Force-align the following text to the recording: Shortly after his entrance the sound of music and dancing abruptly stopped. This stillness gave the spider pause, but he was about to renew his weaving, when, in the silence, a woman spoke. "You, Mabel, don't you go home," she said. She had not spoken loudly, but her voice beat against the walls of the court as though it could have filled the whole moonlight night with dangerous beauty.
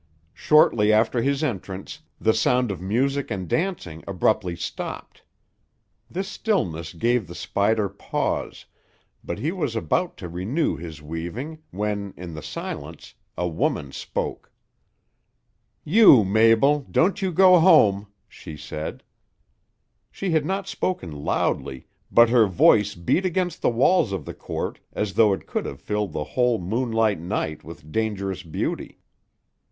Shortly 0.33 0.91
after 0.91 1.21
his 1.21 1.43
entrance 1.43 2.01
the 2.19 2.33
sound 2.33 2.71
of 2.71 2.81
music 2.81 3.29
and 3.29 3.47
dancing 3.47 4.03
abruptly 4.07 4.55
stopped. 4.55 5.21
This 6.09 6.27
stillness 6.27 6.93
gave 6.95 7.27
the 7.27 7.35
spider 7.35 7.87
pause, 7.87 8.65
but 9.23 9.37
he 9.37 9.51
was 9.51 9.75
about 9.75 10.17
to 10.17 10.27
renew 10.27 10.75
his 10.75 11.03
weaving, 11.03 11.61
when, 11.69 12.15
in 12.17 12.33
the 12.33 12.41
silence, 12.41 13.13
a 13.37 13.47
woman 13.47 13.91
spoke. 13.91 14.51
"You, 15.83 16.23
Mabel, 16.25 16.79
don't 16.89 17.21
you 17.21 17.31
go 17.31 17.59
home," 17.59 18.07
she 18.27 18.57
said. 18.57 19.03
She 20.09 20.31
had 20.31 20.45
not 20.47 20.67
spoken 20.67 21.11
loudly, 21.11 21.85
but 22.11 22.31
her 22.31 22.47
voice 22.47 22.95
beat 22.95 23.23
against 23.23 23.61
the 23.61 23.69
walls 23.69 24.11
of 24.13 24.25
the 24.25 24.33
court 24.33 24.79
as 24.93 25.13
though 25.13 25.31
it 25.31 25.45
could 25.45 25.67
have 25.67 25.79
filled 25.79 26.11
the 26.13 26.23
whole 26.23 26.57
moonlight 26.59 27.19
night 27.19 27.63
with 27.63 27.91
dangerous 27.91 28.41
beauty. 28.41 28.97